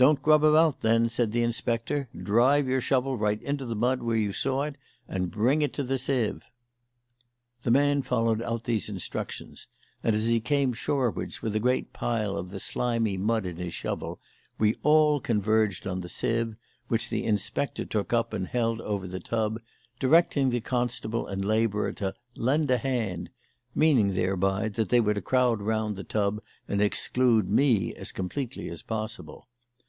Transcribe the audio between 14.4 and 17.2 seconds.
we all converged on the sieve, which